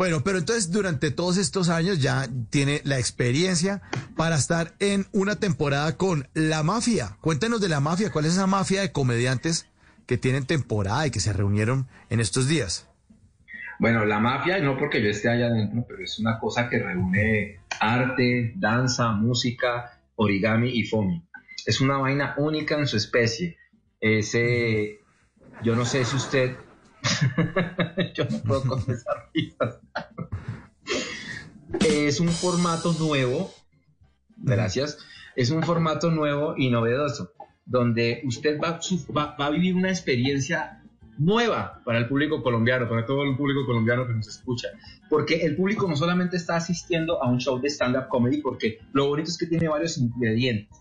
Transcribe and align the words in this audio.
Bueno, 0.00 0.22
pero 0.24 0.38
entonces 0.38 0.72
durante 0.72 1.10
todos 1.10 1.36
estos 1.36 1.68
años 1.68 2.00
ya 2.00 2.26
tiene 2.48 2.80
la 2.84 2.98
experiencia 2.98 3.82
para 4.16 4.36
estar 4.36 4.72
en 4.78 5.04
una 5.12 5.36
temporada 5.36 5.98
con 5.98 6.26
La 6.32 6.62
Mafia. 6.62 7.18
Cuéntenos 7.20 7.60
de 7.60 7.68
La 7.68 7.80
Mafia, 7.80 8.10
¿cuál 8.10 8.24
es 8.24 8.32
esa 8.32 8.46
mafia 8.46 8.80
de 8.80 8.92
comediantes 8.92 9.68
que 10.06 10.16
tienen 10.16 10.46
temporada 10.46 11.06
y 11.06 11.10
que 11.10 11.20
se 11.20 11.34
reunieron 11.34 11.86
en 12.08 12.20
estos 12.20 12.48
días? 12.48 12.88
Bueno, 13.78 14.06
La 14.06 14.20
Mafia, 14.20 14.58
no 14.60 14.78
porque 14.78 15.02
yo 15.02 15.10
esté 15.10 15.28
allá 15.28 15.48
adentro, 15.48 15.84
pero 15.86 16.02
es 16.02 16.18
una 16.18 16.38
cosa 16.38 16.70
que 16.70 16.78
reúne 16.78 17.60
arte, 17.78 18.54
danza, 18.56 19.10
música, 19.10 20.00
origami 20.16 20.78
y 20.78 20.84
foamy. 20.84 21.22
Es 21.66 21.82
una 21.82 21.98
vaina 21.98 22.36
única 22.38 22.74
en 22.78 22.86
su 22.86 22.96
especie. 22.96 23.58
Ese, 24.00 25.00
yo 25.62 25.76
no 25.76 25.84
sé 25.84 26.06
si 26.06 26.16
usted 26.16 26.56
Yo 28.14 28.24
no 28.24 28.38
puedo 28.42 28.62
confesar 28.62 29.30
Es 31.80 32.20
un 32.20 32.28
formato 32.28 32.92
nuevo, 32.98 33.52
gracias. 34.36 34.98
Es 35.36 35.50
un 35.50 35.62
formato 35.62 36.10
nuevo 36.10 36.54
y 36.56 36.70
novedoso, 36.70 37.32
donde 37.64 38.22
usted 38.24 38.58
va, 38.60 38.80
va, 39.14 39.46
a 39.46 39.50
vivir 39.50 39.74
una 39.74 39.90
experiencia 39.90 40.82
nueva 41.18 41.80
para 41.84 41.98
el 41.98 42.08
público 42.08 42.42
colombiano, 42.42 42.88
para 42.88 43.04
todo 43.04 43.22
el 43.22 43.36
público 43.36 43.64
colombiano 43.66 44.06
que 44.06 44.14
nos 44.14 44.28
escucha. 44.28 44.68
Porque 45.08 45.42
el 45.42 45.56
público 45.56 45.86
no 45.88 45.96
solamente 45.96 46.36
está 46.36 46.56
asistiendo 46.56 47.22
a 47.22 47.30
un 47.30 47.38
show 47.38 47.60
de 47.60 47.68
stand-up 47.68 48.08
comedy, 48.08 48.40
porque 48.40 48.78
lo 48.92 49.08
bonito 49.08 49.30
es 49.30 49.38
que 49.38 49.46
tiene 49.46 49.68
varios 49.68 49.98
ingredientes. 49.98 50.80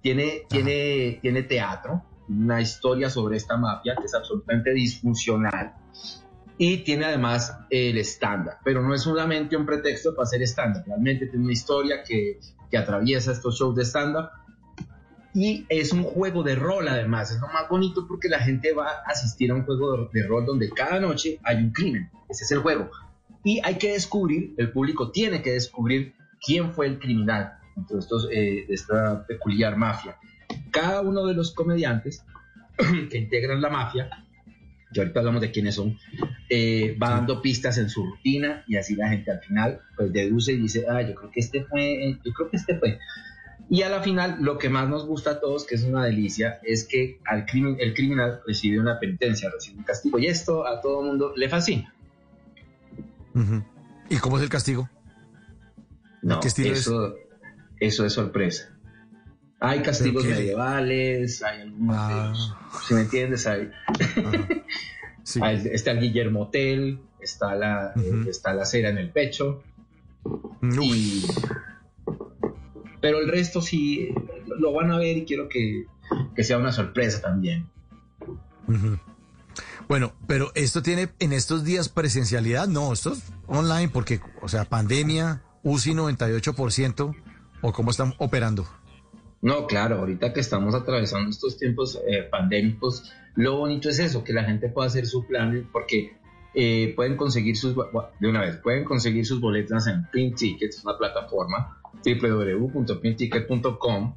Tiene, 0.00 0.44
tiene, 0.48 1.18
tiene 1.20 1.42
teatro, 1.42 2.02
una 2.30 2.60
historia 2.60 3.10
sobre 3.10 3.36
esta 3.36 3.56
mafia 3.56 3.96
que 3.96 4.06
es 4.06 4.14
absolutamente 4.14 4.72
disfuncional 4.72 5.74
y 6.56 6.78
tiene 6.78 7.06
además 7.06 7.56
el 7.70 7.96
estándar, 7.96 8.58
pero 8.62 8.82
no 8.82 8.94
es 8.94 9.02
solamente 9.02 9.56
un 9.56 9.64
pretexto 9.66 10.14
para 10.14 10.24
hacer 10.24 10.42
estándar, 10.42 10.84
realmente 10.86 11.26
tiene 11.26 11.44
una 11.44 11.52
historia 11.52 12.02
que, 12.02 12.38
que 12.70 12.76
atraviesa 12.76 13.32
estos 13.32 13.58
shows 13.58 13.74
de 13.74 13.82
estándar 13.82 14.30
y 15.32 15.64
es 15.68 15.92
un 15.92 16.04
juego 16.04 16.42
de 16.42 16.54
rol 16.54 16.86
además, 16.88 17.30
es 17.30 17.40
lo 17.40 17.48
más 17.48 17.68
bonito 17.68 18.06
porque 18.06 18.28
la 18.28 18.40
gente 18.40 18.72
va 18.72 18.88
a 18.88 19.10
asistir 19.10 19.50
a 19.50 19.54
un 19.54 19.64
juego 19.64 20.08
de 20.12 20.22
rol 20.26 20.44
donde 20.44 20.70
cada 20.70 21.00
noche 21.00 21.40
hay 21.42 21.56
un 21.56 21.72
crimen, 21.72 22.10
ese 22.28 22.44
es 22.44 22.52
el 22.52 22.58
juego, 22.58 22.90
y 23.42 23.60
hay 23.64 23.76
que 23.76 23.92
descubrir, 23.92 24.54
el 24.58 24.70
público 24.70 25.10
tiene 25.10 25.42
que 25.42 25.52
descubrir 25.52 26.14
quién 26.44 26.72
fue 26.72 26.86
el 26.86 26.98
criminal 26.98 27.54
de, 27.74 27.98
estos, 27.98 28.28
eh, 28.30 28.66
esta 28.68 29.24
peculiar 29.26 29.76
mafia 29.76 30.16
cada 30.70 31.00
uno 31.00 31.26
de 31.26 31.34
los 31.34 31.52
comediantes 31.54 32.24
que 33.10 33.18
integran 33.18 33.60
la 33.60 33.70
mafia, 33.70 34.08
que 34.92 35.00
ahorita 35.00 35.20
hablamos 35.20 35.40
de 35.40 35.50
quiénes 35.50 35.74
son, 35.74 35.98
eh, 36.48 36.96
va 37.00 37.10
dando 37.10 37.40
pistas 37.40 37.78
en 37.78 37.88
su 37.88 38.04
rutina 38.04 38.64
y 38.66 38.76
así 38.76 38.96
la 38.96 39.08
gente 39.08 39.30
al 39.30 39.40
final 39.40 39.80
pues 39.96 40.12
deduce 40.12 40.52
y 40.52 40.56
dice, 40.56 40.86
ah, 40.88 41.02
yo 41.02 41.14
creo 41.14 41.30
que 41.30 41.40
este 41.40 41.64
fue, 41.64 42.18
yo 42.24 42.32
creo 42.32 42.50
que 42.50 42.56
este 42.56 42.78
fue. 42.78 42.98
Y 43.68 43.82
a 43.82 43.88
la 43.88 44.02
final, 44.02 44.38
lo 44.40 44.58
que 44.58 44.68
más 44.68 44.88
nos 44.88 45.06
gusta 45.06 45.30
a 45.30 45.40
todos, 45.40 45.64
que 45.64 45.76
es 45.76 45.84
una 45.84 46.04
delicia, 46.04 46.58
es 46.64 46.84
que 46.88 47.20
al 47.24 47.46
crimen, 47.46 47.76
el 47.78 47.94
criminal 47.94 48.40
recibe 48.44 48.80
una 48.80 48.98
penitencia, 48.98 49.48
recibe 49.48 49.78
un 49.78 49.84
castigo. 49.84 50.18
Y 50.18 50.26
esto 50.26 50.66
a 50.66 50.80
todo 50.80 51.02
el 51.02 51.06
mundo 51.06 51.32
le 51.36 51.48
fascina. 51.48 51.94
¿Y 54.08 54.16
cómo 54.16 54.38
es 54.38 54.42
el 54.42 54.48
castigo? 54.48 54.90
No, 56.22 56.40
eso, 56.42 57.14
eso 57.78 58.04
es 58.04 58.12
sorpresa. 58.12 58.76
Hay 59.60 59.82
castigos 59.82 60.24
medievales, 60.24 61.42
hay 61.42 61.60
algunos, 61.60 61.96
ah. 61.98 62.80
si 62.86 62.94
me 62.94 63.02
entiendes, 63.02 63.46
hay, 63.46 63.70
está 65.72 65.90
el 65.90 66.00
Guillermo 66.00 66.44
Hotel, 66.44 66.98
está 67.20 67.54
la, 67.54 67.92
eh, 67.94 68.24
está 68.28 68.54
la 68.54 68.64
cera 68.64 68.88
en 68.88 68.96
el 68.96 69.10
pecho, 69.10 69.62
pero 73.02 73.18
el 73.18 73.28
resto 73.28 73.60
sí 73.60 74.14
lo 74.46 74.72
van 74.72 74.92
a 74.92 74.98
ver 74.98 75.18
y 75.18 75.24
quiero 75.26 75.48
que, 75.48 75.86
sea 76.42 76.56
una 76.56 76.72
sorpresa 76.72 77.20
también. 77.20 77.68
Bueno, 79.88 80.14
pero 80.26 80.52
esto 80.54 80.82
tiene 80.82 81.10
en 81.18 81.34
estos 81.34 81.64
días 81.64 81.90
presencialidad, 81.90 82.66
no, 82.66 82.94
esto 82.94 83.12
es 83.12 83.24
online 83.46 83.88
porque, 83.88 84.20
o 84.40 84.48
sea, 84.48 84.64
pandemia, 84.64 85.42
UCI 85.62 85.92
98%, 85.92 87.14
o 87.62 87.72
cómo 87.72 87.90
están 87.90 88.14
operando. 88.18 88.66
No, 89.42 89.66
claro, 89.66 90.00
ahorita 90.00 90.34
que 90.34 90.40
estamos 90.40 90.74
atravesando 90.74 91.30
estos 91.30 91.56
tiempos 91.56 91.98
eh, 92.06 92.24
pandémicos, 92.30 93.10
lo 93.36 93.56
bonito 93.56 93.88
es 93.88 93.98
eso, 93.98 94.22
que 94.22 94.34
la 94.34 94.44
gente 94.44 94.68
pueda 94.68 94.88
hacer 94.88 95.06
su 95.06 95.26
plan, 95.26 95.66
porque 95.72 96.12
eh, 96.52 96.92
pueden 96.94 97.16
conseguir 97.16 97.56
sus, 97.56 97.74
de 97.74 98.28
una 98.28 98.42
vez, 98.42 98.58
pueden 98.58 98.84
conseguir 98.84 99.24
sus 99.24 99.40
boletas 99.40 99.86
en 99.86 100.04
Pink 100.10 100.36
Tickets, 100.36 100.84
una 100.84 100.98
plataforma, 100.98 101.80
www.pinticket.com, 102.04 104.16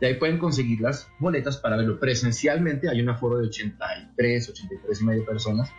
y 0.00 0.06
ahí 0.06 0.14
pueden 0.14 0.38
conseguir 0.38 0.80
las 0.80 1.06
boletas 1.18 1.58
para 1.58 1.76
verlo 1.76 2.00
presencialmente, 2.00 2.88
hay 2.88 3.02
un 3.02 3.10
aforo 3.10 3.36
de 3.38 3.48
83, 3.48 4.48
83 4.48 5.00
y 5.00 5.04
medio 5.04 5.26
personas, 5.26 5.70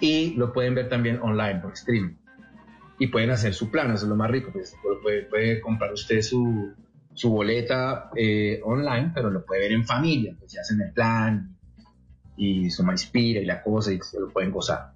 y 0.00 0.34
lo 0.34 0.52
pueden 0.52 0.76
ver 0.76 0.88
también 0.88 1.18
online 1.20 1.58
por 1.60 1.72
streaming. 1.72 2.14
Y 2.98 3.08
pueden 3.08 3.28
hacer 3.30 3.52
su 3.52 3.70
plan, 3.70 3.90
eso 3.90 4.04
es 4.04 4.08
lo 4.08 4.16
más 4.16 4.30
rico, 4.30 4.50
pues, 4.52 4.74
puede, 5.02 5.24
puede 5.24 5.60
comprar 5.60 5.92
usted 5.92 6.22
su, 6.22 6.72
su 7.16 7.30
boleta 7.30 8.10
eh, 8.14 8.60
online, 8.62 9.10
pero 9.14 9.30
lo 9.30 9.44
puede 9.44 9.62
ver 9.62 9.72
en 9.72 9.86
familia, 9.86 10.36
pues 10.38 10.52
se 10.52 10.60
hacen 10.60 10.80
el 10.82 10.92
plan 10.92 11.56
y 12.36 12.70
su 12.70 12.82
inspira 12.82 13.40
y 13.40 13.46
la 13.46 13.62
cosa 13.62 13.92
y 13.92 13.98
se 14.00 14.20
lo 14.20 14.28
pueden 14.28 14.52
gozar. 14.52 14.92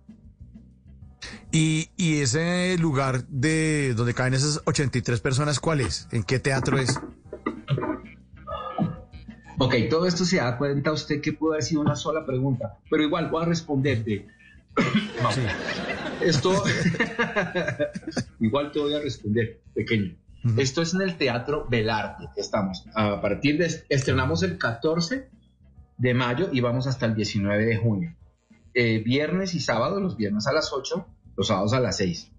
¿Y, 1.50 1.88
¿Y, 1.96 2.20
ese 2.20 2.76
lugar 2.78 3.26
de 3.26 3.94
donde 3.94 4.14
caen 4.14 4.34
esas 4.34 4.60
83 4.66 5.20
personas, 5.20 5.58
cuál 5.58 5.80
es? 5.80 6.06
¿En 6.12 6.22
qué 6.22 6.38
teatro 6.38 6.78
es? 6.78 7.00
Ok, 9.58 9.74
todo 9.88 10.06
esto 10.06 10.24
se 10.24 10.36
da 10.36 10.56
cuenta 10.56 10.92
usted 10.92 11.20
que 11.20 11.32
pudo 11.32 11.52
haber 11.52 11.64
sido 11.64 11.80
una 11.80 11.96
sola 11.96 12.24
pregunta, 12.24 12.78
pero 12.90 13.02
igual 13.02 13.30
voy 13.30 13.42
a 13.42 13.46
responderte. 13.46 14.26
Esto, 16.22 16.62
igual 18.40 18.72
te 18.72 18.78
voy 18.78 18.94
a 18.94 19.00
responder, 19.00 19.60
pequeño. 19.74 20.14
Esto 20.56 20.80
es 20.82 20.94
en 20.94 21.02
el 21.02 21.16
Teatro 21.16 21.66
Belarte, 21.68 22.28
estamos. 22.36 22.86
A 22.94 23.20
partir 23.20 23.58
de, 23.58 23.84
estrenamos 23.88 24.42
el 24.42 24.56
14 24.56 25.28
de 25.98 26.14
mayo 26.14 26.48
y 26.50 26.60
vamos 26.60 26.86
hasta 26.86 27.06
el 27.06 27.14
19 27.14 27.66
de 27.66 27.76
junio. 27.76 28.16
Eh, 28.72 29.02
viernes 29.04 29.54
y 29.54 29.60
sábado, 29.60 30.00
los 30.00 30.16
viernes 30.16 30.46
a 30.46 30.52
las 30.52 30.72
8, 30.72 31.06
los 31.36 31.46
sábados 31.46 31.74
a 31.74 31.80
las 31.80 31.98
6. 31.98 32.32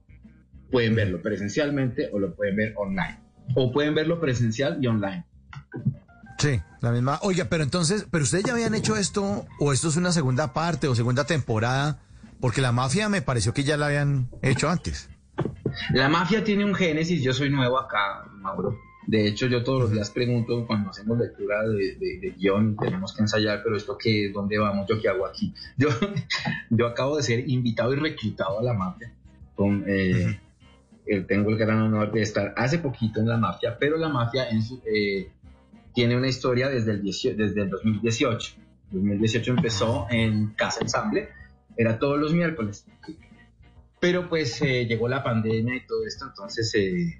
Pueden 0.72 0.95
verlo 0.95 1.22
presencialmente 1.22 2.09
o 2.11 2.17
lo 2.17 2.35
pueden 2.35 2.56
ver 2.56 2.73
online. 2.75 3.19
O 3.56 3.72
pueden 3.72 3.94
verlo 3.94 4.19
presencial 4.19 4.79
y 4.81 4.88
online. 4.88 5.25
Sí, 6.40 6.59
la 6.79 6.91
misma. 6.91 7.19
Oiga, 7.22 7.45
pero 7.50 7.63
entonces, 7.63 8.07
¿pero 8.09 8.23
ustedes 8.23 8.45
ya 8.45 8.53
habían 8.53 8.73
hecho 8.73 8.95
esto 8.95 9.45
o 9.59 9.73
esto 9.73 9.90
es 9.90 9.95
una 9.95 10.11
segunda 10.11 10.53
parte 10.53 10.88
o 10.88 10.95
segunda 10.95 11.25
temporada? 11.25 12.00
Porque 12.40 12.61
la 12.61 12.72
mafia 12.72 13.09
me 13.09 13.22
pareció 13.22 13.53
que 13.53 13.63
ya 13.63 13.78
la 13.78 13.85
habían 13.85 14.31
hecho 14.41 14.67
antes. 14.67 15.10
La 15.93 16.09
mafia 16.09 16.43
tiene 16.43 16.66
un 16.66 16.73
génesis, 16.73 17.22
yo 17.22 17.33
soy 17.33 17.49
nuevo 17.49 17.79
acá, 17.79 18.25
Mauro. 18.33 18.79
De 19.07 19.28
hecho, 19.28 19.47
yo 19.47 19.63
todos 19.63 19.81
los 19.81 19.91
días 19.91 20.11
pregunto 20.11 20.66
cuando 20.67 20.91
hacemos 20.91 21.17
lectura 21.17 21.67
de, 21.67 21.95
de, 21.95 22.33
guion, 22.37 22.78
tenemos 22.78 23.13
que 23.13 23.23
ensayar, 23.23 23.61
pero 23.63 23.75
esto 23.75 23.97
qué, 23.97 24.31
¿dónde 24.31 24.57
vamos? 24.59 24.87
¿Yo 24.87 25.01
qué 25.01 25.09
hago 25.09 25.25
aquí? 25.25 25.53
Yo, 25.78 25.89
yo 26.69 26.87
acabo 26.87 27.17
de 27.17 27.23
ser 27.23 27.49
invitado 27.49 27.93
y 27.93 27.97
reclutado 27.97 28.59
a 28.59 28.63
la 28.63 28.73
mafia. 28.73 29.11
Con, 29.55 29.83
eh, 29.87 30.39
tengo 31.28 31.49
el 31.49 31.57
gran 31.57 31.81
honor 31.81 32.11
de 32.11 32.22
estar 32.22 32.53
hace 32.55 32.77
poquito 32.77 33.19
en 33.19 33.27
la 33.27 33.37
mafia, 33.37 33.77
pero 33.77 33.97
la 33.97 34.07
mafia 34.07 34.47
eh, 34.85 35.29
tiene 35.93 36.16
una 36.16 36.27
historia 36.27 36.69
desde 36.69 36.91
el, 36.91 37.03
desde 37.03 37.61
el 37.61 37.69
2018. 37.69 38.53
2018 38.91 39.51
empezó 39.51 40.07
en 40.09 40.47
Casa 40.49 40.81
Ensamble, 40.81 41.29
era 41.75 41.97
todos 41.97 42.19
los 42.19 42.34
miércoles. 42.34 42.85
Pero 44.01 44.27
pues 44.27 44.59
eh, 44.63 44.87
llegó 44.87 45.07
la 45.07 45.23
pandemia 45.23 45.75
y 45.75 45.85
todo 45.85 46.07
esto, 46.07 46.25
entonces 46.25 46.73
eh, 46.73 47.19